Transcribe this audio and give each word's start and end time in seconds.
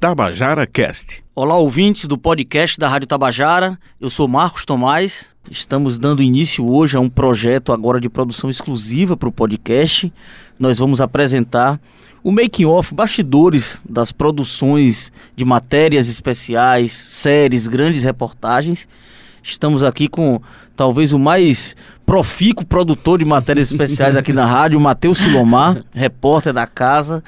Tabajara 0.00 0.64
Cast. 0.64 1.24
Olá, 1.34 1.56
ouvintes 1.56 2.06
do 2.06 2.16
podcast 2.16 2.78
da 2.78 2.88
Rádio 2.88 3.08
Tabajara. 3.08 3.76
Eu 4.00 4.08
sou 4.08 4.28
Marcos 4.28 4.64
Tomás. 4.64 5.26
Estamos 5.50 5.98
dando 5.98 6.22
início 6.22 6.70
hoje 6.70 6.96
a 6.96 7.00
um 7.00 7.08
projeto 7.08 7.72
agora 7.72 8.00
de 8.00 8.08
produção 8.08 8.48
exclusiva 8.48 9.16
para 9.16 9.28
o 9.28 9.32
podcast. 9.32 10.12
Nós 10.56 10.78
vamos 10.78 11.00
apresentar 11.00 11.80
o 12.22 12.30
making 12.30 12.66
off, 12.66 12.94
bastidores 12.94 13.82
das 13.88 14.12
produções 14.12 15.10
de 15.34 15.44
matérias 15.44 16.08
especiais, 16.08 16.92
séries, 16.92 17.66
grandes 17.66 18.04
reportagens. 18.04 18.86
Estamos 19.50 19.82
aqui 19.82 20.08
com 20.08 20.40
talvez 20.76 21.12
o 21.12 21.18
mais 21.18 21.74
profícuo 22.04 22.66
produtor 22.66 23.18
de 23.18 23.24
matérias 23.24 23.72
especiais 23.72 24.14
aqui 24.14 24.30
na 24.32 24.44
rádio, 24.44 24.78
Matheus 24.78 25.18
Silomar, 25.18 25.82
repórter 25.92 26.52
da 26.52 26.66
casa. 26.66 27.24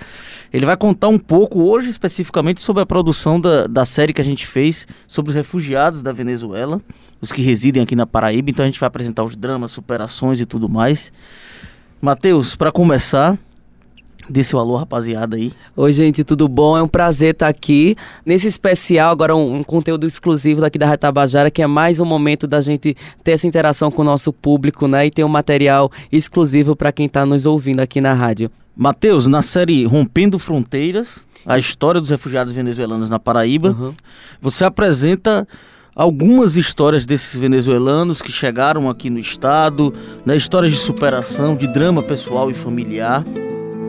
Ele 0.52 0.66
vai 0.66 0.76
contar 0.76 1.08
um 1.08 1.18
pouco 1.18 1.62
hoje 1.62 1.88
especificamente 1.88 2.62
sobre 2.62 2.82
a 2.82 2.86
produção 2.86 3.40
da, 3.40 3.66
da 3.66 3.86
série 3.86 4.12
que 4.12 4.20
a 4.20 4.24
gente 4.24 4.46
fez 4.46 4.86
sobre 5.06 5.30
os 5.30 5.34
refugiados 5.34 6.02
da 6.02 6.12
Venezuela, 6.12 6.80
os 7.22 7.32
que 7.32 7.40
residem 7.40 7.82
aqui 7.82 7.96
na 7.96 8.06
Paraíba. 8.06 8.50
Então 8.50 8.64
a 8.64 8.68
gente 8.68 8.78
vai 8.78 8.86
apresentar 8.86 9.24
os 9.24 9.34
dramas, 9.34 9.72
superações 9.72 10.40
e 10.40 10.46
tudo 10.46 10.68
mais. 10.68 11.10
Matheus, 12.02 12.54
para 12.54 12.70
começar, 12.70 13.38
Dê 14.30 14.44
seu 14.44 14.60
alô, 14.60 14.76
rapaziada 14.76 15.36
aí. 15.36 15.50
Oi, 15.76 15.92
gente, 15.92 16.22
tudo 16.22 16.46
bom? 16.46 16.78
É 16.78 16.82
um 16.82 16.86
prazer 16.86 17.32
estar 17.32 17.48
aqui 17.48 17.96
nesse 18.24 18.46
especial, 18.46 19.10
agora 19.10 19.34
um, 19.34 19.56
um 19.56 19.62
conteúdo 19.64 20.06
exclusivo 20.06 20.60
daqui 20.60 20.78
da 20.78 20.86
Rádio 20.86 21.00
Tabajara, 21.00 21.50
que 21.50 21.60
é 21.60 21.66
mais 21.66 21.98
um 21.98 22.04
momento 22.04 22.46
da 22.46 22.60
gente 22.60 22.96
ter 23.24 23.32
essa 23.32 23.48
interação 23.48 23.90
com 23.90 24.02
o 24.02 24.04
nosso 24.04 24.32
público, 24.32 24.86
né? 24.86 25.06
E 25.06 25.10
ter 25.10 25.24
um 25.24 25.28
material 25.28 25.90
exclusivo 26.12 26.76
para 26.76 26.92
quem 26.92 27.06
está 27.06 27.26
nos 27.26 27.44
ouvindo 27.44 27.80
aqui 27.80 28.00
na 28.00 28.14
rádio. 28.14 28.52
Matheus, 28.76 29.26
na 29.26 29.42
série 29.42 29.84
Rompendo 29.84 30.38
Fronteiras, 30.38 31.26
a 31.44 31.58
história 31.58 32.00
dos 32.00 32.10
refugiados 32.10 32.52
venezuelanos 32.52 33.10
na 33.10 33.18
Paraíba, 33.18 33.70
uhum. 33.70 33.92
você 34.40 34.64
apresenta 34.64 35.44
algumas 35.92 36.54
histórias 36.54 37.04
desses 37.04 37.36
venezuelanos 37.36 38.22
que 38.22 38.30
chegaram 38.30 38.88
aqui 38.88 39.10
no 39.10 39.18
estado, 39.18 39.92
né, 40.24 40.36
histórias 40.36 40.70
de 40.70 40.78
superação, 40.78 41.56
de 41.56 41.66
drama 41.66 42.00
pessoal 42.00 42.48
e 42.48 42.54
familiar. 42.54 43.24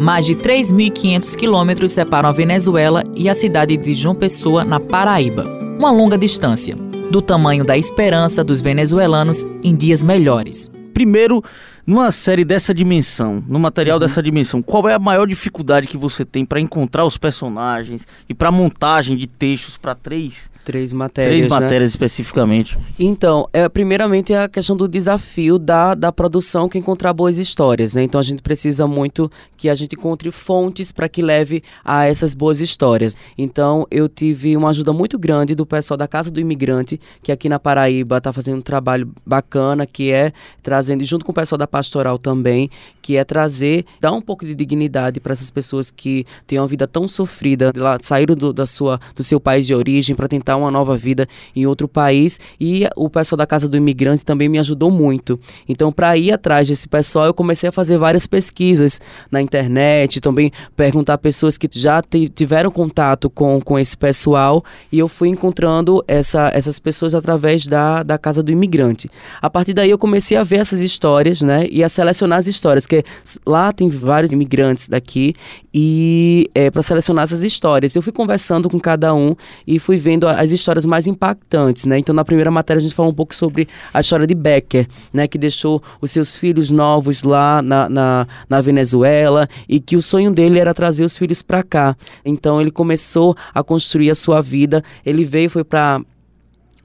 Mais 0.02 0.26
de 0.26 0.34
3.500 0.34 1.36
quilômetros 1.36 1.92
separam 1.92 2.28
a 2.28 2.32
Venezuela 2.32 3.04
e 3.16 3.30
a 3.30 3.36
cidade 3.36 3.78
de 3.78 3.94
João 3.94 4.16
Pessoa, 4.16 4.64
na 4.64 4.80
Paraíba. 4.80 5.46
Uma 5.78 5.92
longa 5.92 6.18
distância, 6.18 6.76
do 7.12 7.22
tamanho 7.22 7.64
da 7.64 7.78
esperança 7.78 8.44
dos 8.44 8.62
venezuelanos 8.62 9.46
em 9.64 9.76
dias 9.76 10.02
melhores. 10.02 10.72
Primeiro, 10.92 11.44
numa 11.86 12.12
série 12.12 12.46
dessa 12.46 12.74
dimensão, 12.74 13.44
no 13.48 13.60
material 13.60 13.98
uhum. 13.98 14.02
dessa 14.06 14.22
dimensão, 14.22 14.62
qual 14.62 14.88
é 14.88 14.94
a 14.94 15.00
maior 15.00 15.28
dificuldade 15.28 15.88
que 15.88 15.98
você 15.98 16.24
tem 16.24 16.46
para 16.46 16.60
encontrar 16.60 17.06
os 17.06 17.18
personagens 17.18 18.08
e 18.28 18.34
para 18.34 18.52
montagem 18.52 19.18
de 19.18 19.28
textos 19.28 19.78
para 19.78 19.96
três 19.96 20.50
Três 20.64 20.94
matérias. 20.94 21.36
Três 21.36 21.50
né? 21.52 21.60
matérias 21.60 21.92
especificamente. 21.92 22.78
Então, 23.00 23.48
é, 23.52 23.68
primeiramente 23.68 24.32
é 24.32 24.44
a 24.44 24.48
questão 24.48 24.78
do 24.78 24.88
desafio 24.88 25.58
da, 25.58 25.96
da 25.96 26.12
produção 26.12 26.70
que 26.70 26.78
encontrar 26.78 27.14
boas 27.14 27.38
histórias. 27.38 27.96
Né? 27.96 28.04
Então 28.04 28.20
a 28.20 28.24
gente 28.24 28.42
precisa 28.42 28.86
muito 28.86 29.32
que 29.58 29.70
a 29.70 29.76
gente 29.76 29.96
encontre 29.96 30.30
fontes 30.32 30.92
para 30.92 31.10
que 31.10 31.22
leve 31.22 31.64
a 31.84 32.06
essas 32.06 32.34
boas 32.34 32.62
histórias. 32.62 33.18
Então 33.38 33.88
eu 33.90 34.08
tive 34.08 34.56
uma 34.56 34.70
ajuda 34.70 34.94
muito 34.94 35.18
grande 35.18 35.56
do 35.56 35.66
pessoal 35.66 35.98
da 35.98 36.08
Casa 36.08 36.30
do 36.30 36.40
Imigrante, 36.40 37.00
que 37.24 37.32
aqui 37.32 37.50
na 37.50 37.60
Paraíba 37.60 38.18
está 38.18 38.32
fazendo 38.32 38.58
um 38.58 38.62
trabalho 38.62 39.12
bacana, 39.26 39.86
que 39.86 40.12
é 40.12 40.32
trazendo, 40.62 41.04
junto 41.04 41.26
com 41.26 41.32
o 41.32 41.36
pessoal 41.36 41.58
da 41.58 41.68
Pastoral 41.72 42.20
também, 42.20 42.70
que 43.02 43.18
é 43.18 43.24
trazer, 43.24 43.86
dar 44.00 44.12
um 44.12 44.22
pouco 44.22 44.46
de 44.46 44.54
dignidade 44.54 45.20
para 45.20 45.34
essas 45.34 45.50
pessoas 45.50 45.90
que 45.90 46.26
têm 46.46 46.60
uma 46.60 46.68
vida 46.68 46.86
tão 46.86 47.08
sofrida, 47.08 47.72
lá, 47.76 47.98
saíram 48.02 48.36
do, 48.36 48.54
da 48.54 48.66
sua, 48.66 49.00
do 49.16 49.24
seu 49.24 49.40
país 49.40 49.66
de 49.66 49.74
origem 49.74 50.16
para 50.16 50.28
tentar 50.28 50.58
uma 50.58 50.70
nova 50.70 50.96
vida 50.96 51.28
em 51.56 51.66
outro 51.66 51.88
país 51.88 52.40
e 52.60 52.88
o 52.96 53.10
pessoal 53.10 53.38
da 53.38 53.48
Casa 53.48 53.68
do 53.68 53.78
Imigrante 53.78 54.26
também 54.26 54.50
me 54.50 54.60
ajudou 54.60 54.92
muito. 54.92 55.40
Então, 55.68 55.92
para 55.92 56.16
ir 56.18 56.32
atrás 56.32 56.68
desse 56.68 56.88
pessoal, 56.88 57.26
eu 57.26 57.34
comecei 57.34 57.70
a 57.70 57.72
fazer 57.72 57.98
várias 57.98 58.28
pesquisas 58.28 59.00
na 59.32 59.42
internet, 59.42 60.20
também 60.20 60.52
perguntar 60.76 61.14
a 61.14 61.18
pessoas 61.18 61.58
que 61.58 61.70
já 61.72 62.02
tiveram 62.36 62.70
contato 62.70 63.30
com, 63.30 63.62
com 63.62 63.80
esse 63.80 63.98
pessoal 63.98 64.64
e 64.92 65.00
eu 65.00 65.08
fui 65.08 65.30
encontrando 65.30 66.04
essa, 66.08 66.52
essas 66.54 66.80
pessoas 66.80 67.16
através 67.16 67.66
da, 67.66 68.04
da 68.04 68.18
Casa 68.18 68.44
do 68.44 68.52
Imigrante. 68.52 69.10
A 69.42 69.50
partir 69.50 69.74
daí, 69.74 69.90
eu 69.90 69.98
comecei 69.98 70.38
a 70.38 70.44
ver 70.44 70.58
essas 70.58 70.82
histórias, 70.82 71.42
né, 71.42 71.61
e 71.70 71.84
a 71.84 71.90
selecionar 71.90 72.40
as 72.40 72.48
histórias, 72.48 72.88
que 72.88 73.04
lá 73.46 73.72
tem 73.72 73.90
vários 73.90 74.32
imigrantes 74.32 74.88
daqui 74.88 75.34
e 75.74 76.50
é, 76.54 76.70
para 76.70 76.82
selecionar 76.82 77.24
essas 77.24 77.44
histórias. 77.44 77.96
Eu 77.96 78.02
fui 78.02 78.12
conversando 78.12 78.70
com 78.70 78.80
cada 78.80 79.14
um 79.14 79.36
e 79.66 79.80
fui 79.80 79.98
vendo 79.98 80.28
as 80.28 80.52
histórias 80.52 80.86
mais 80.86 81.08
impactantes, 81.08 81.86
né? 81.86 81.98
Então, 81.98 82.14
na 82.14 82.26
primeira 82.26 82.52
matéria, 82.52 82.80
a 82.80 82.84
gente 82.84 82.96
falou 82.96 83.12
um 83.12 83.16
pouco 83.16 83.34
sobre 83.34 83.68
a 83.94 84.00
história 84.00 84.28
de 84.28 84.36
Becker, 84.36 84.88
né? 85.14 85.28
Que 85.28 85.38
deixou 85.38 85.82
os 86.00 86.12
seus 86.12 86.36
filhos 86.36 86.72
novos 86.72 87.24
lá 87.24 87.62
na, 87.62 87.90
na, 87.90 88.28
na 88.50 88.62
Venezuela 88.62 89.48
e 89.68 89.80
que 89.80 89.96
o 89.96 90.02
sonho 90.02 90.34
dele 90.34 90.60
era 90.60 90.74
trazer 90.74 91.04
os 91.04 91.18
filhos 91.18 91.42
para 91.42 91.64
cá. 91.64 91.96
Então, 92.26 92.60
ele 92.60 92.72
começou 92.72 93.36
a 93.54 93.64
construir 93.64 94.10
a 94.10 94.16
sua 94.16 94.42
vida. 94.42 94.84
Ele 95.06 95.26
veio, 95.26 95.50
foi 95.50 95.64
para 95.64 96.02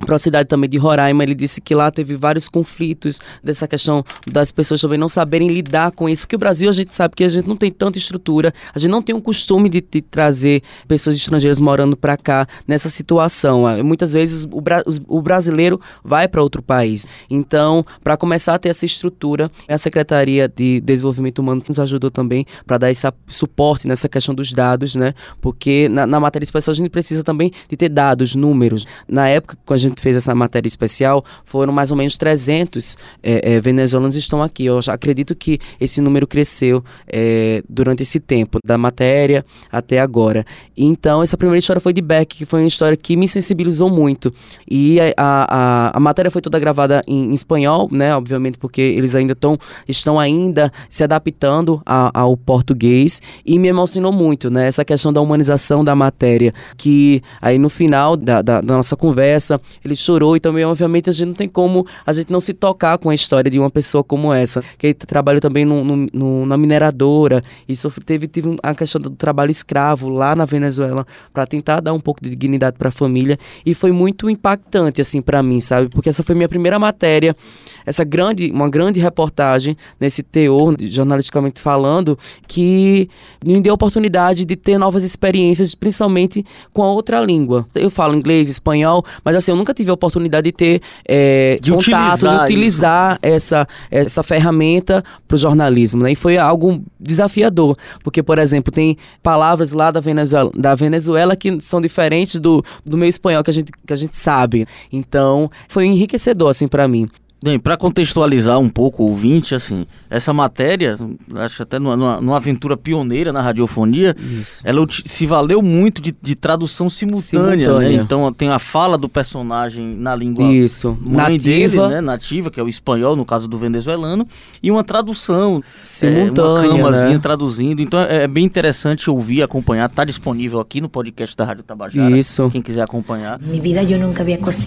para 0.04 0.16
a 0.16 0.18
cidade 0.18 0.48
também 0.48 0.68
de 0.68 0.76
Roraima, 0.76 1.22
ele 1.22 1.34
disse 1.34 1.60
que 1.60 1.74
lá 1.74 1.90
teve 1.90 2.16
vários 2.16 2.48
conflitos 2.48 3.20
dessa 3.42 3.66
questão 3.66 4.04
das 4.26 4.52
pessoas 4.52 4.80
também 4.80 4.98
não 4.98 5.08
saberem 5.08 5.48
lidar 5.48 5.92
com 5.92 6.08
isso, 6.08 6.22
porque 6.24 6.36
o 6.36 6.38
Brasil 6.38 6.68
a 6.68 6.72
gente 6.72 6.94
sabe 6.94 7.14
que 7.14 7.24
a 7.24 7.28
gente 7.28 7.48
não 7.48 7.56
tem 7.56 7.70
tanta 7.70 7.98
estrutura, 7.98 8.52
a 8.74 8.78
gente 8.78 8.90
não 8.90 9.00
tem 9.00 9.14
o 9.14 9.22
costume 9.22 9.68
de, 9.68 9.80
de 9.80 10.02
trazer 10.02 10.62
pessoas 10.86 11.16
estrangeiras 11.16 11.60
morando 11.60 11.96
para 11.96 12.16
cá 12.16 12.46
nessa 12.66 12.88
situação. 12.88 13.66
Ah, 13.66 13.82
muitas 13.82 14.12
vezes 14.12 14.46
o, 14.50 14.60
bra 14.60 14.82
o 15.08 15.22
brasileiro 15.22 15.80
vai 16.04 16.28
para 16.28 16.42
outro 16.42 16.62
país. 16.62 17.06
Então, 17.30 17.84
para 18.02 18.16
começar 18.16 18.54
a 18.54 18.58
ter 18.58 18.68
essa 18.68 18.84
estrutura, 18.84 19.50
a 19.68 19.78
Secretaria 19.78 20.48
de 20.48 20.80
Desenvolvimento 20.80 21.38
Humano 21.38 21.62
nos 21.66 21.78
ajudou 21.78 22.10
também 22.10 22.44
para 22.66 22.78
dar 22.78 22.90
esse 22.90 23.06
suporte 23.28 23.86
nessa 23.86 24.08
questão 24.08 24.34
dos 24.34 24.52
dados, 24.52 24.94
né? 24.94 25.14
Porque 25.40 25.88
na, 25.88 26.06
na 26.06 26.20
matéria 26.20 26.44
especial 26.44 26.72
a 26.72 26.76
gente 26.76 26.90
precisa 26.90 27.22
também 27.22 27.52
de 27.68 27.76
ter 27.76 27.88
dados, 27.88 28.34
números. 28.34 28.86
Na 29.08 29.28
época, 29.28 29.56
quando 29.64 29.76
a 29.76 29.82
gente 29.82 29.85
fez 29.97 30.16
essa 30.16 30.34
matéria 30.34 30.69
especial, 30.69 31.24
foram 31.44 31.72
mais 31.72 31.91
ou 31.91 31.97
menos 31.97 32.16
300 32.16 32.97
é, 33.22 33.54
é, 33.54 33.60
venezuelanos 33.60 34.16
estão 34.16 34.42
aqui. 34.42 34.64
Eu 34.66 34.80
acredito 34.88 35.34
que 35.34 35.58
esse 35.80 36.00
número 36.00 36.26
cresceu 36.26 36.84
é, 37.06 37.62
durante 37.69 38.02
esse 38.02 38.20
tempo, 38.20 38.58
da 38.64 38.78
matéria 38.78 39.44
até 39.70 40.00
agora. 40.00 40.44
Então, 40.76 41.22
essa 41.22 41.36
primeira 41.36 41.58
história 41.58 41.80
foi 41.80 41.92
de 41.92 42.00
Beck, 42.00 42.36
que 42.36 42.44
foi 42.44 42.60
uma 42.60 42.69
história 42.69 42.97
que 42.97 43.16
me 43.16 43.28
sensibilizou 43.28 43.91
muito. 43.91 44.32
E 44.69 44.98
a, 45.16 45.47
a, 45.48 45.97
a 45.97 46.00
matéria 46.00 46.30
foi 46.30 46.42
toda 46.42 46.58
gravada 46.58 47.03
em, 47.06 47.30
em, 47.30 47.34
espanhol, 47.34 47.88
né? 47.91 48.14
Obviamente, 48.14 48.58
porque 48.58 48.80
eles 48.80 49.14
ainda 49.14 49.34
tão, 49.34 49.58
estão 49.88 50.18
ainda 50.18 50.72
se 50.91 51.04
adaptando 51.04 51.80
a, 51.84 52.10
ao 52.18 52.36
português. 52.36 53.20
E 53.44 53.58
me 53.58 53.68
emocionou 53.68 54.12
muito, 54.12 54.50
né? 54.50 54.66
Essa 54.66 54.84
questão 54.84 55.12
da 55.12 55.20
humanização 55.20 55.84
da 55.84 55.94
matéria. 55.94 56.53
Que 56.76 57.22
aí 57.41 57.58
no 57.58 57.68
final 57.68 58.16
da, 58.16 58.42
da, 58.42 58.60
da 58.60 58.76
nossa 58.76 58.97
conversa, 58.97 59.60
ele 59.86 59.97
chorou 59.97 60.36
e 60.36 60.41
também, 60.41 60.64
obviamente, 60.64 61.08
a 61.08 61.12
gente 61.12 61.28
não 61.28 61.34
tem 61.34 61.48
como 61.48 61.86
a 62.04 62.12
gente 62.12 62.30
não 62.30 62.41
se 62.41 62.52
tocar 62.52 62.98
com 62.98 63.10
a 63.10 63.14
história 63.14 63.50
de 63.50 63.58
uma 63.58 63.70
pessoa 63.70 64.02
como 64.04 64.32
essa, 64.32 64.62
que 64.78 64.92
trabalhou 64.94 65.41
também 65.41 65.64
no, 65.64 65.82
no, 65.84 66.06
no, 66.12 66.47
na 66.47 66.56
mineradora 66.56 67.42
e 67.69 67.74
sofre, 67.76 68.04
teve, 68.04 68.28
teve 68.28 68.56
a 68.62 68.74
questão 68.74 69.00
do 69.00 69.10
trabalho 69.10 69.50
escravo 69.50 70.08
lá 70.08 70.34
na 70.34 70.44
Venezuela 70.44 71.06
para 71.32 71.47
tentar 71.47 71.80
dar 71.80 71.92
um 71.92 72.00
pouco 72.00 72.22
de 72.22 72.30
dignidade 72.30 72.76
para 72.76 72.88
a 72.88 72.92
família 72.92 73.38
e 73.64 73.74
foi 73.74 73.92
muito 73.92 74.28
impactante 74.28 75.00
assim 75.00 75.22
para 75.22 75.42
mim, 75.42 75.60
sabe? 75.60 75.88
Porque 75.88 76.08
essa 76.08 76.22
foi 76.22 76.34
minha 76.34 76.48
primeira 76.48 76.78
matéria, 76.78 77.36
essa 77.84 78.04
grande, 78.04 78.50
uma 78.50 78.68
grande 78.68 79.00
reportagem 79.00 79.76
nesse 80.00 80.22
teor 80.22 80.74
jornalisticamente 80.80 81.60
falando 81.60 82.18
que 82.47 83.08
me 83.44 83.60
deu 83.60 83.72
a 83.72 83.74
oportunidade 83.74 84.44
de 84.44 84.56
ter 84.56 84.78
novas 84.78 85.04
experiências, 85.04 85.74
principalmente 85.74 86.44
com 86.72 86.82
a 86.82 86.91
outra 86.91 87.20
língua. 87.20 87.66
Eu 87.74 87.91
falo 87.91 88.15
inglês, 88.15 88.48
espanhol, 88.48 89.04
mas 89.24 89.36
assim 89.36 89.50
eu 89.50 89.56
nunca 89.56 89.74
tive 89.76 89.90
a 89.90 89.94
oportunidade 89.94 90.46
de 90.46 90.52
ter 90.52 90.80
é, 91.06 91.56
de 91.60 91.70
contato, 91.70 92.24
utilizar 92.24 92.46
de 92.46 92.52
utilizar 92.52 93.18
essa, 93.22 93.68
essa 93.90 94.22
ferramenta 94.22 95.02
para 95.26 95.34
o 95.34 95.38
jornalismo. 95.38 96.02
Né? 96.02 96.12
E 96.12 96.16
foi 96.16 96.38
algo 96.38 96.82
desafiador, 96.98 97.76
porque, 98.02 98.22
por 98.22 98.38
exemplo, 98.38 98.72
tem 98.72 98.96
palavras 99.22 99.72
lá 99.72 99.90
da 99.90 100.00
Venezuela, 100.00 100.50
da 100.54 100.74
Venezuela 100.74 101.36
que 101.36 101.60
são 101.60 101.80
diferentes 101.80 102.40
do, 102.40 102.64
do 102.84 102.96
meu 102.96 103.08
espanhol 103.08 103.42
que 103.42 103.50
a 103.50 103.54
gente, 103.54 103.72
que 103.86 103.92
a 103.92 103.96
gente 103.96 104.16
sabe. 104.16 104.66
Então, 104.92 105.50
foi 105.68 105.86
enriquecedor, 105.86 106.50
assim, 106.50 106.68
para 106.68 106.88
mim. 106.88 107.08
Bem, 107.47 107.60
para 107.60 107.77
contextualizar 107.77 108.59
um 108.59 108.69
pouco 108.69 109.04
o 109.04 109.07
ouvinte, 109.07 109.54
assim, 109.54 109.87
essa 110.10 110.33
matéria, 110.33 110.98
acho 111.37 111.63
até 111.63 111.78
numa, 111.78 112.21
numa, 112.21 112.37
aventura 112.37 112.77
pioneira 112.77 113.33
na 113.33 113.41
radiofonia, 113.41 114.16
Isso. 114.19 114.63
ela 114.65 114.84
se 114.89 115.27
valeu 115.27 115.63
muito 115.63 116.03
de, 116.03 116.13
de 116.21 116.34
tradução 116.34 116.91
simultânea, 116.91 117.51
né? 117.51 117.65
simultânea, 117.65 117.98
né? 117.98 118.03
Então 118.03 118.33
tem 118.33 118.48
a 118.48 118.59
fala 118.59 118.98
do 118.98 119.09
personagem 119.09 119.95
na 119.95 120.16
língua 120.16 120.53
Isso. 120.53 120.98
mãe 121.01 121.34
nativa. 121.34 121.45
dele, 121.45 121.95
né? 121.95 122.01
Nativa, 122.01 122.51
que 122.51 122.59
é 122.59 122.63
o 122.65 122.69
espanhol, 122.69 123.15
no 123.15 123.25
caso 123.25 123.47
do 123.47 123.57
venezuelano, 123.57 124.27
e 124.60 124.69
uma 124.69 124.83
tradução 124.83 125.63
simultânea, 125.84 126.69
é, 126.69 126.75
uma 126.75 126.91
né? 126.91 127.19
traduzindo. 127.21 127.81
Então 127.81 128.01
é, 128.01 128.25
é, 128.25 128.27
bem 128.27 128.45
interessante 128.45 129.09
ouvir, 129.09 129.45
acompanhar. 129.45 129.89
Está 129.89 130.04
disponível 130.04 130.59
aqui 130.59 130.81
no 130.81 130.89
podcast 130.89 131.37
da 131.37 131.45
Rádio 131.45 131.63
Tabajara. 131.63 132.10
Isso. 132.19 132.51
Quem 132.51 132.60
quiser 132.60 132.83
acompanhar. 132.83 133.39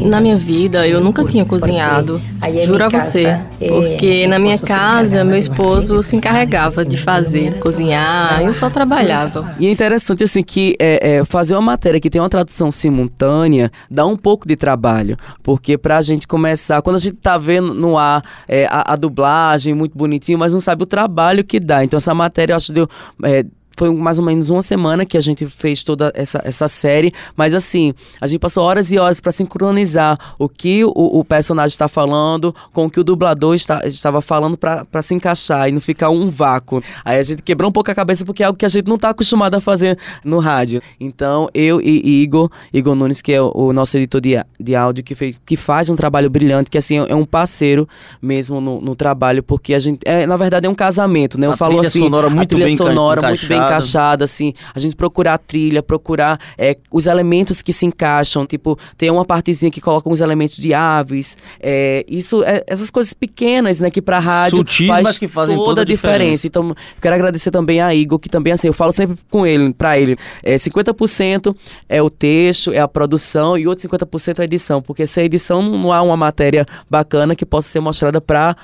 Na 0.09 0.21
minha 0.21 0.37
vida, 0.37 0.87
eu 0.87 1.01
nunca 1.01 1.25
tinha 1.25 1.43
cozinhado. 1.43 2.21
Juro 2.69 2.83
a 2.83 2.89
você, 2.89 3.25
eh, 3.25 3.67
porque 3.67 4.27
na 4.27 4.37
minha 4.37 4.57
casa 4.59 5.23
meu 5.23 5.37
esposo 5.37 6.03
se 6.03 6.15
encarregava 6.15 6.85
de 6.85 6.97
fazer, 6.97 7.59
cozinhar, 7.59 8.43
eu 8.43 8.53
só 8.53 8.69
trabalhava. 8.69 9.55
E 9.59 9.67
é 9.67 9.71
interessante 9.71 10.23
assim 10.23 10.43
que 10.43 10.75
é, 10.79 11.17
é, 11.17 11.25
fazer 11.25 11.55
uma 11.55 11.61
matéria 11.61 11.99
que 11.99 12.09
tem 12.09 12.21
uma 12.21 12.29
tradução 12.29 12.71
simultânea 12.71 13.71
dá 13.89 14.05
um 14.05 14.15
pouco 14.15 14.47
de 14.47 14.55
trabalho, 14.55 15.17
porque 15.41 15.77
pra 15.77 16.01
gente 16.01 16.27
começar, 16.27 16.81
quando 16.81 16.97
a 16.97 16.99
gente 16.99 17.17
tá 17.17 17.37
vendo 17.37 17.73
no 17.73 17.97
ar 17.97 18.23
é, 18.47 18.67
a, 18.69 18.93
a, 18.93 18.95
dublagem 18.95 19.73
muito 19.73 19.97
bonitinho, 19.97 20.37
mas 20.37 20.53
não 20.53 20.59
sabe 20.59 20.83
o 20.83 20.85
trabalho 20.85 21.43
que 21.43 21.59
dá. 21.59 21.83
Então 21.83 21.97
essa 21.97 22.13
matéria 22.13 22.53
eu 22.53 22.57
acho 22.57 22.67
que 22.67 22.73
deu, 22.73 22.89
é, 23.23 23.43
foi 23.79 23.95
mais 23.95 24.19
ou 24.19 24.25
menos 24.25 24.49
uma 24.49 24.61
semana 24.61 25.05
que 25.05 25.17
a 25.17 25.21
gente 25.21 25.47
fez 25.47 25.85
toda 25.85 26.11
essa, 26.13 26.41
essa 26.43 26.67
série, 26.67 27.13
mas 27.33 27.53
assim, 27.53 27.93
a 28.19 28.27
gente 28.27 28.41
passou 28.41 28.61
horas 28.65 28.91
e 28.91 28.97
horas 28.97 29.21
para 29.21 29.31
sincronizar 29.31 30.35
o 30.37 30.49
que 30.49 30.83
o, 30.83 30.91
o 30.93 31.23
personagem 31.23 31.73
está 31.73 31.87
falando 31.87 32.53
com 32.73 32.87
o 32.87 32.89
que 32.89 32.99
o 32.99 33.05
dublador 33.05 33.55
está, 33.55 33.79
estava 33.85 34.21
falando 34.21 34.57
para 34.57 35.01
se 35.01 35.15
encaixar 35.15 35.69
e 35.69 35.71
não 35.71 35.79
ficar 35.79 36.09
um 36.09 36.29
vácuo. 36.29 36.83
Aí 37.05 37.19
a 37.19 37.23
gente 37.23 37.41
quebrou 37.41 37.69
um 37.69 37.71
pouco 37.71 37.89
a 37.89 37.95
cabeça 37.95 38.25
porque 38.25 38.43
é 38.43 38.47
algo 38.47 38.59
que 38.59 38.65
a 38.65 38.69
gente 38.69 38.85
não 38.85 38.95
está 38.95 39.11
acostumado 39.11 39.55
a 39.55 39.61
fazer 39.61 39.97
no 40.25 40.39
rádio. 40.39 40.81
Então, 40.99 41.47
eu 41.53 41.79
e 41.79 42.21
Igor, 42.21 42.51
Igor 42.73 42.95
Nunes, 42.95 43.21
que 43.21 43.31
é 43.31 43.41
o, 43.41 43.49
o 43.55 43.71
nosso 43.71 43.95
editor 43.95 44.19
de, 44.19 44.43
de 44.59 44.75
áudio, 44.75 45.05
que, 45.05 45.15
fez, 45.15 45.39
que 45.45 45.55
faz 45.55 45.87
um 45.87 45.95
trabalho 45.95 46.29
brilhante, 46.29 46.69
que 46.69 46.77
assim, 46.77 46.97
é 46.97 47.15
um 47.15 47.25
parceiro 47.25 47.87
mesmo 48.21 48.59
no, 48.59 48.81
no 48.81 48.93
trabalho, 48.93 49.41
porque 49.41 49.73
a 49.73 49.79
gente, 49.79 50.01
é, 50.03 50.27
na 50.27 50.35
verdade, 50.35 50.67
é 50.67 50.69
um 50.69 50.75
casamento, 50.75 51.39
né? 51.39 51.47
Eu 51.47 51.53
a 51.53 51.57
falo 51.57 51.79
assim, 51.79 52.01
sonora 52.01 52.29
muito 52.29 52.43
a 52.43 52.45
trilha 52.47 52.65
bem 52.65 52.75
sonora 52.75 53.21
muito 53.21 53.47
bem 53.47 53.68
encaixada, 53.69 54.23
assim. 54.23 54.53
A 54.73 54.79
gente 54.79 54.95
procurar 54.95 55.35
a 55.35 55.37
trilha, 55.37 55.81
procurar 55.81 56.39
é, 56.57 56.77
os 56.91 57.07
elementos 57.07 57.61
que 57.61 57.73
se 57.73 57.85
encaixam. 57.85 58.45
Tipo, 58.45 58.77
tem 58.97 59.09
uma 59.09 59.25
partezinha 59.25 59.71
que 59.71 59.81
coloca 59.81 60.09
uns 60.09 60.21
elementos 60.21 60.57
de 60.57 60.73
aves. 60.73 61.37
É, 61.59 62.05
isso, 62.07 62.43
é, 62.43 62.63
essas 62.67 62.89
coisas 62.89 63.13
pequenas, 63.13 63.79
né, 63.79 63.89
que 63.89 64.01
pra 64.01 64.19
rádio 64.19 64.59
Sutis, 64.59 64.87
faz 64.87 65.03
mas 65.03 65.17
que 65.17 65.27
fazem 65.27 65.55
toda, 65.55 65.69
toda 65.69 65.81
a 65.81 65.85
diferença. 65.85 66.19
diferença. 66.19 66.47
Então, 66.47 66.75
quero 67.01 67.15
agradecer 67.15 67.51
também 67.51 67.81
a 67.81 67.93
Igor, 67.93 68.19
que 68.19 68.29
também, 68.29 68.53
assim, 68.53 68.67
eu 68.67 68.73
falo 68.73 68.91
sempre 68.91 69.17
com 69.29 69.45
ele, 69.45 69.73
pra 69.73 69.97
ele. 69.99 70.17
É, 70.43 70.55
50% 70.55 71.55
é 71.87 72.01
o 72.01 72.09
texto, 72.09 72.71
é 72.71 72.79
a 72.79 72.87
produção 72.87 73.57
e 73.57 73.67
outro 73.67 73.87
50% 73.87 74.39
é 74.39 74.41
a 74.41 74.45
edição. 74.45 74.81
Porque 74.81 75.05
sem 75.07 75.23
a 75.23 75.25
edição 75.25 75.61
não 75.61 75.91
há 75.91 76.01
uma 76.01 76.17
matéria 76.17 76.65
bacana 76.89 77.35
que 77.35 77.45
possa 77.45 77.69
ser 77.69 77.79
mostrada 77.79 78.19
para 78.21 78.55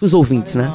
os 0.00 0.14
ouvintes, 0.14 0.54
né? 0.54 0.70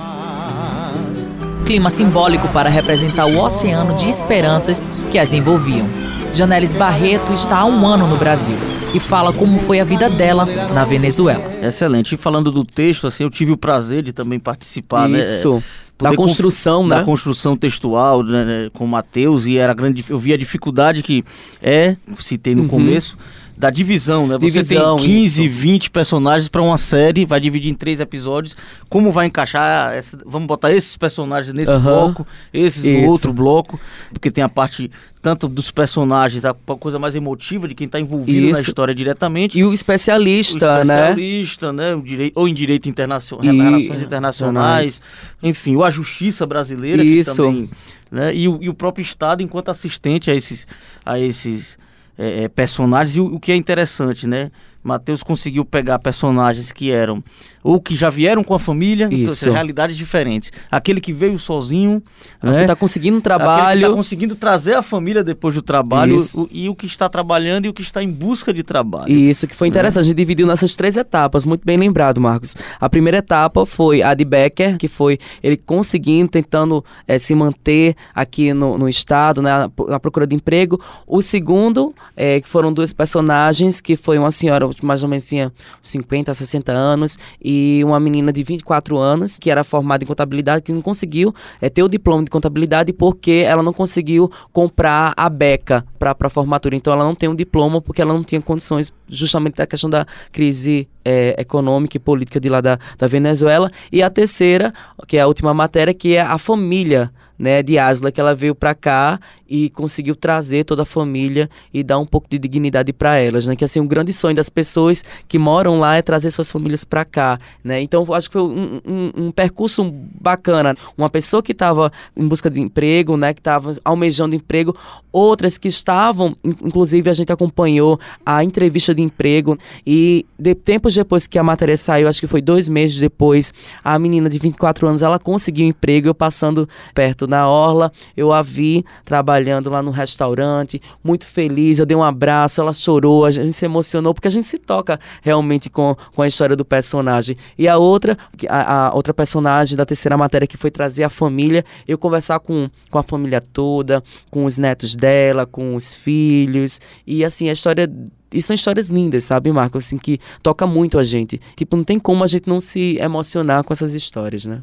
Clima 1.69 1.91
simbólico 1.91 2.51
para 2.51 2.67
representar 2.67 3.27
o 3.27 3.39
oceano 3.39 3.93
de 3.93 4.09
esperanças 4.09 4.89
que 5.11 5.19
as 5.19 5.33
envolviam. 5.33 5.87
Janelis 6.33 6.73
Barreto 6.73 7.31
está 7.31 7.59
há 7.59 7.65
um 7.65 7.85
ano 7.85 8.07
no 8.07 8.17
Brasil 8.17 8.55
e 8.91 8.99
fala 8.99 9.31
como 9.31 9.59
foi 9.59 9.79
a 9.79 9.83
vida 9.83 10.09
dela 10.09 10.47
na 10.73 10.83
Venezuela. 10.83 11.45
Excelente. 11.61 12.15
E 12.15 12.17
falando 12.17 12.51
do 12.51 12.65
texto, 12.65 13.05
assim, 13.05 13.21
eu 13.21 13.29
tive 13.29 13.51
o 13.51 13.57
prazer 13.57 14.01
de 14.01 14.11
também 14.11 14.39
participar, 14.39 15.07
né? 15.07 15.19
Isso. 15.19 15.57
né? 15.57 15.63
da 16.01 16.15
construção, 16.15 16.87
né? 16.87 16.95
Da 16.95 17.03
construção 17.03 17.55
textual 17.55 18.23
né, 18.23 18.45
né, 18.45 18.69
com 18.73 18.85
o 18.85 18.87
Matheus 18.87 19.45
e 19.45 19.57
era 19.57 19.73
grande. 19.73 20.03
Eu 20.09 20.17
vi 20.17 20.33
a 20.33 20.37
dificuldade 20.37 21.03
que 21.03 21.23
é, 21.61 21.95
citei 22.17 22.55
no 22.55 22.63
uhum. 22.63 22.67
começo, 22.67 23.15
da 23.59 23.69
divisão, 23.69 24.25
né? 24.25 24.37
Você 24.37 24.61
divisão, 24.63 24.95
tem 24.95 25.05
15, 25.05 25.45
isso. 25.45 25.53
20 25.53 25.89
personagens 25.89 26.47
para 26.47 26.61
uma 26.61 26.77
série, 26.77 27.25
vai 27.25 27.41
dividir 27.41 27.69
em 27.69 27.73
três 27.73 27.99
episódios. 27.99 28.55
Como 28.87 29.11
vai 29.11 29.25
encaixar? 29.25 29.91
Essa, 29.91 30.17
vamos 30.25 30.47
botar 30.47 30.71
esses 30.71 30.95
personagens 30.95 31.53
nesse 31.53 31.69
uhum. 31.69 31.81
bloco, 31.81 32.27
esses 32.53 32.85
isso. 32.85 32.93
no 32.93 33.09
outro 33.09 33.33
bloco, 33.33 33.77
porque 34.13 34.31
tem 34.31 34.41
a 34.41 34.47
parte 34.47 34.89
tanto 35.21 35.49
dos 35.49 35.71
personagens, 35.71 36.45
a 36.45 36.53
coisa 36.53 36.97
mais 36.97 37.15
emotiva 37.15 37.67
de 37.67 37.75
quem 37.75 37.85
está 37.85 37.99
envolvido 37.99 38.45
Isso. 38.45 38.53
na 38.53 38.61
história 38.61 38.95
diretamente. 38.95 39.59
E 39.59 39.65
o 39.65 39.73
especialista, 39.73 40.79
o 40.79 40.85
né? 40.85 41.09
especialista, 41.11 41.73
né? 41.73 41.93
O 41.93 42.01
direito, 42.01 42.39
ou 42.39 42.47
em 42.47 42.53
direito 42.53 42.87
internacional, 42.87 43.53
e... 43.53 43.61
relações 43.61 44.01
internacionais, 44.01 45.01
enfim, 45.43 45.75
ou 45.75 45.83
a 45.83 45.89
justiça 45.89 46.45
brasileira 46.45 47.03
Isso. 47.03 47.31
que 47.31 47.35
também, 47.35 47.69
né? 48.09 48.33
E 48.33 48.47
o, 48.47 48.57
e 48.61 48.69
o 48.69 48.73
próprio 48.73 49.03
Estado 49.03 49.43
enquanto 49.43 49.67
assistente 49.67 50.31
a 50.31 50.33
esses, 50.33 50.65
a 51.05 51.19
esses 51.19 51.77
é, 52.19 52.47
personagens. 52.49 53.15
E 53.15 53.21
o, 53.21 53.35
o 53.35 53.39
que 53.39 53.51
é 53.51 53.55
interessante, 53.55 54.27
né? 54.27 54.51
Matheus 54.83 55.21
conseguiu 55.23 55.65
pegar 55.65 55.99
personagens 55.99 56.71
que 56.71 56.91
eram 56.91 57.23
ou 57.63 57.81
que 57.81 57.95
já 57.95 58.09
vieram 58.09 58.43
com 58.43 58.53
a 58.53 58.59
família, 58.59 59.05
então, 59.05 59.17
Isso. 59.17 59.43
então, 59.43 59.53
realidades 59.53 59.97
diferentes. 59.97 60.51
Aquele 60.71 61.01
que 61.01 61.11
veio 61.11 61.37
sozinho, 61.37 62.01
né? 62.41 62.55
que 62.55 62.61
está 62.61 62.75
conseguindo 62.75 63.17
um 63.17 63.21
trabalho, 63.21 63.81
está 63.81 63.93
conseguindo 63.93 64.35
trazer 64.35 64.75
a 64.75 64.81
família 64.81 65.23
depois 65.23 65.55
do 65.55 65.61
trabalho 65.61 66.17
o, 66.35 66.47
e 66.51 66.69
o 66.69 66.75
que 66.75 66.85
está 66.85 67.09
trabalhando 67.09 67.65
e 67.65 67.69
o 67.69 67.73
que 67.73 67.81
está 67.81 68.01
em 68.01 68.09
busca 68.09 68.53
de 68.53 68.63
trabalho. 68.63 69.11
Isso 69.11 69.45
que 69.45 69.55
foi 69.55 69.67
né? 69.67 69.71
interessante, 69.71 70.03
né? 70.03 70.07
a 70.07 70.07
gente 70.07 70.17
dividiu 70.17 70.47
nessas 70.47 70.75
três 70.75 70.95
etapas, 70.95 71.45
muito 71.45 71.65
bem 71.65 71.77
lembrado, 71.77 72.21
Marcos. 72.21 72.55
A 72.79 72.89
primeira 72.89 73.17
etapa 73.17 73.65
foi 73.65 74.01
a 74.01 74.13
de 74.13 74.23
Becker, 74.23 74.77
que 74.77 74.87
foi 74.87 75.19
ele 75.43 75.57
conseguindo, 75.57 76.29
tentando 76.29 76.83
é, 77.07 77.19
se 77.19 77.35
manter 77.35 77.95
aqui 78.15 78.53
no, 78.53 78.77
no 78.77 78.87
estado, 78.87 79.41
né, 79.41 79.69
na 79.87 79.99
procura 79.99 80.25
de 80.25 80.35
emprego. 80.35 80.79
O 81.05 81.21
segundo, 81.21 81.93
é, 82.15 82.39
que 82.39 82.47
foram 82.47 82.71
dois 82.71 82.93
personagens, 82.93 83.81
que 83.81 83.97
foi 83.97 84.17
uma 84.17 84.31
senhora 84.31 84.68
mais 84.81 85.03
ou 85.03 85.09
menos 85.09 85.27
tinha 85.27 85.51
50, 85.81 86.33
60 86.33 86.71
anos, 86.71 87.17
e 87.43 87.81
uma 87.83 87.99
menina 87.99 88.31
de 88.31 88.43
24 88.43 88.97
anos, 88.97 89.37
que 89.37 89.49
era 89.49 89.63
formada 89.63 90.03
em 90.03 90.07
contabilidade, 90.07 90.63
que 90.63 90.73
não 90.73 90.81
conseguiu 90.81 91.33
é, 91.61 91.69
ter 91.69 91.83
o 91.83 91.89
diploma 91.89 92.23
de 92.23 92.29
contabilidade 92.29 92.93
porque 92.93 93.43
ela 93.45 93.63
não 93.63 93.73
conseguiu 93.73 94.31
comprar 94.51 95.13
a 95.15 95.29
beca 95.29 95.85
para 95.97 96.15
a 96.19 96.29
formatura. 96.29 96.75
Então 96.75 96.93
ela 96.93 97.03
não 97.03 97.15
tem 97.15 97.29
um 97.29 97.35
diploma 97.35 97.81
porque 97.81 98.01
ela 98.01 98.13
não 98.13 98.23
tinha 98.23 98.41
condições, 98.41 98.93
justamente 99.07 99.55
da 99.55 99.67
questão 99.67 99.89
da 99.89 100.05
crise 100.31 100.87
é, 101.03 101.35
econômica 101.37 101.97
e 101.97 101.99
política 101.99 102.39
de 102.39 102.49
lá 102.49 102.61
da, 102.61 102.79
da 102.97 103.07
Venezuela. 103.07 103.71
E 103.91 104.01
a 104.03 104.09
terceira, 104.09 104.73
que 105.07 105.17
é 105.17 105.21
a 105.21 105.27
última 105.27 105.53
matéria, 105.53 105.93
que 105.93 106.15
é 106.15 106.21
a 106.21 106.37
família 106.37 107.11
né, 107.39 107.63
de 107.63 107.79
Asla, 107.79 108.11
que 108.11 108.19
ela 108.19 108.35
veio 108.35 108.53
para 108.53 108.75
cá 108.75 109.19
e 109.49 109.69
conseguiu 109.69 110.15
trazer 110.15 110.65
toda 110.65 110.83
a 110.83 110.85
família 110.85 111.49
e 111.73 111.81
dar 111.81 111.97
um 111.97 112.05
pouco 112.05 112.27
de 112.29 112.37
dignidade 112.37 112.93
para 112.93 113.17
elas, 113.17 113.45
né? 113.45 113.55
Que 113.55 113.63
assim, 113.63 113.79
um 113.79 113.87
grande 113.87 114.13
sonho 114.13 114.35
das 114.35 114.49
pessoas 114.49 115.03
que 115.27 115.39
moram 115.39 115.79
lá 115.79 115.95
é 115.95 116.01
trazer 116.01 116.29
suas 116.29 116.51
famílias 116.51 116.83
para 116.83 117.03
cá, 117.03 117.39
né? 117.63 117.81
Então, 117.81 118.05
acho 118.13 118.29
que 118.29 118.33
foi 118.33 118.43
um, 118.43 118.81
um, 118.85 119.11
um 119.15 119.31
percurso 119.31 119.89
bacana. 120.21 120.75
Uma 120.97 121.09
pessoa 121.09 121.41
que 121.41 121.53
estava 121.53 121.91
em 122.15 122.27
busca 122.27 122.49
de 122.49 122.59
emprego, 122.59 123.17
né, 123.17 123.33
que 123.33 123.39
estava 123.39 123.75
almejando 123.83 124.35
emprego, 124.35 124.75
outras 125.11 125.57
que 125.57 125.67
estavam, 125.67 126.35
inclusive 126.43 127.09
a 127.09 127.13
gente 127.13 127.31
acompanhou 127.31 127.99
a 128.25 128.43
entrevista 128.43 128.93
de 128.93 129.01
emprego 129.01 129.57
e 129.85 130.25
de 130.37 130.53
tempos 130.53 130.93
depois 130.93 131.25
que 131.25 131.39
a 131.39 131.43
matéria 131.43 131.77
saiu, 131.77 132.07
acho 132.07 132.19
que 132.19 132.27
foi 132.27 132.41
dois 132.41 132.67
meses 132.69 132.99
depois, 132.99 133.53
a 133.83 133.97
menina 133.97 134.29
de 134.29 134.37
24 134.37 134.87
anos, 134.87 135.01
ela 135.01 135.17
conseguiu 135.17 135.65
emprego, 135.65 136.07
eu 136.07 136.15
passando 136.15 136.67
perto 136.93 137.25
na 137.29 137.47
orla, 137.47 137.91
eu 138.17 138.33
a 138.33 138.41
vi 138.41 138.83
trabalhando 139.05 139.69
lá 139.69 139.81
no 139.81 139.91
restaurante, 139.91 140.81
muito 141.03 141.27
feliz. 141.27 141.79
Eu 141.79 141.85
dei 141.85 141.95
um 141.95 142.03
abraço, 142.03 142.59
ela 142.59 142.73
chorou, 142.73 143.23
a 143.23 143.31
gente 143.31 143.53
se 143.53 143.63
emocionou, 143.63 144.13
porque 144.13 144.27
a 144.27 144.31
gente 144.31 144.47
se 144.47 144.57
toca 144.57 144.99
realmente 145.21 145.69
com, 145.69 145.95
com 146.15 146.21
a 146.21 146.27
história 146.27 146.55
do 146.55 146.65
personagem. 146.65 147.37
E 147.57 147.67
a 147.67 147.77
outra, 147.77 148.17
a, 148.49 148.87
a 148.87 148.93
outra 148.93 149.13
personagem 149.13 149.77
da 149.77 149.85
terceira 149.85 150.17
matéria 150.17 150.47
que 150.47 150.57
foi 150.57 150.71
trazer 150.71 151.03
a 151.03 151.09
família, 151.09 151.63
eu 151.87 151.97
conversar 151.97 152.39
com, 152.39 152.69
com 152.89 152.97
a 152.97 153.03
família 153.03 153.39
toda, 153.39 154.03
com 154.31 154.43
os 154.43 154.57
netos 154.57 154.95
dela, 154.95 155.45
com 155.45 155.75
os 155.75 155.93
filhos. 155.93 156.81
E 157.05 157.23
assim, 157.23 157.47
a 157.49 157.53
história 157.53 157.89
e 158.31 158.41
são 158.41 158.53
histórias 158.53 158.89
lindas, 158.89 159.23
sabe, 159.23 159.51
Marco? 159.51 159.77
Assim, 159.77 159.97
que 159.97 160.19
toca 160.43 160.67
muito 160.67 160.99
a 160.99 161.03
gente. 161.03 161.41
Tipo, 161.55 161.75
não 161.75 161.83
tem 161.83 161.97
como 161.97 162.23
a 162.23 162.27
gente 162.27 162.47
não 162.47 162.59
se 162.59 162.97
emocionar 162.99 163.63
com 163.63 163.73
essas 163.73 163.95
histórias, 163.95 164.45
né? 164.45 164.61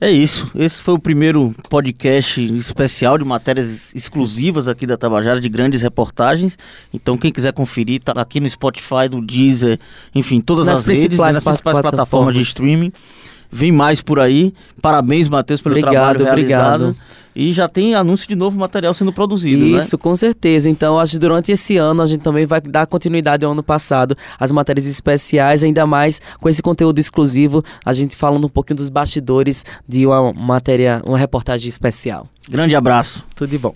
É 0.00 0.10
isso. 0.10 0.48
Esse 0.54 0.80
foi 0.80 0.94
o 0.94 0.98
primeiro 0.98 1.52
podcast 1.68 2.40
especial 2.56 3.18
de 3.18 3.24
matérias 3.24 3.92
exclusivas 3.94 4.68
aqui 4.68 4.86
da 4.86 4.96
Tabajara, 4.96 5.40
de 5.40 5.48
grandes 5.48 5.82
reportagens. 5.82 6.56
Então, 6.94 7.18
quem 7.18 7.32
quiser 7.32 7.52
conferir, 7.52 8.00
tá 8.00 8.12
aqui 8.12 8.38
no 8.38 8.48
Spotify, 8.48 9.08
no 9.10 9.24
Deezer, 9.24 9.78
enfim, 10.14 10.40
todas 10.40 10.66
nas 10.66 10.80
as 10.80 10.86
redes, 10.86 11.18
né, 11.18 11.32
nas 11.32 11.42
principais 11.42 11.74
plataformas. 11.74 11.90
plataformas 11.90 12.34
de 12.34 12.42
streaming. 12.42 12.92
Vem 13.50 13.72
mais 13.72 14.00
por 14.00 14.20
aí. 14.20 14.52
Parabéns, 14.80 15.28
Matheus, 15.28 15.60
pelo 15.60 15.74
obrigado, 15.74 15.92
trabalho 15.92 16.24
realizado. 16.24 16.82
Obrigado. 16.84 17.08
E 17.36 17.52
já 17.52 17.68
tem 17.68 17.94
anúncio 17.94 18.26
de 18.26 18.34
novo 18.34 18.58
material 18.58 18.92
sendo 18.92 19.12
produzido, 19.12 19.64
né? 19.64 19.78
Isso, 19.78 19.96
né? 19.96 20.02
com 20.02 20.16
certeza. 20.16 20.68
Então, 20.68 20.98
acho 20.98 21.12
que 21.12 21.18
durante 21.20 21.52
esse 21.52 21.76
ano 21.76 22.02
a 22.02 22.06
gente 22.06 22.20
também 22.20 22.46
vai 22.46 22.60
dar 22.60 22.84
continuidade 22.84 23.44
ao 23.44 23.52
ano 23.52 23.62
passado, 23.62 24.16
as 24.40 24.50
matérias 24.50 24.86
especiais, 24.86 25.62
ainda 25.62 25.86
mais 25.86 26.20
com 26.40 26.48
esse 26.48 26.60
conteúdo 26.60 26.98
exclusivo, 26.98 27.64
a 27.84 27.92
gente 27.92 28.16
falando 28.16 28.46
um 28.46 28.48
pouquinho 28.48 28.78
dos 28.78 28.90
bastidores 28.90 29.64
de 29.86 30.04
uma 30.04 30.32
matéria, 30.32 31.00
uma 31.06 31.16
reportagem 31.16 31.68
especial. 31.68 32.26
Grande 32.50 32.74
abraço. 32.74 33.24
Tudo 33.36 33.50
de 33.50 33.58
bom. 33.58 33.74